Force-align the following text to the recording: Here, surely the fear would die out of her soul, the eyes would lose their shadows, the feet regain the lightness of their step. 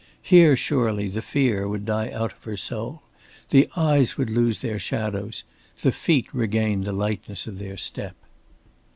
Here, 0.23 0.55
surely 0.57 1.07
the 1.09 1.21
fear 1.21 1.67
would 1.67 1.85
die 1.85 2.09
out 2.09 2.33
of 2.33 2.43
her 2.45 2.57
soul, 2.57 3.03
the 3.49 3.69
eyes 3.77 4.17
would 4.17 4.31
lose 4.31 4.61
their 4.61 4.79
shadows, 4.79 5.43
the 5.83 5.91
feet 5.91 6.25
regain 6.33 6.85
the 6.85 6.91
lightness 6.91 7.45
of 7.45 7.59
their 7.59 7.77
step. 7.77 8.15